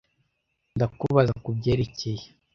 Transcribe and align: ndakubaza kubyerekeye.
ndakubaza 0.75 1.33
kubyerekeye. 1.43 2.25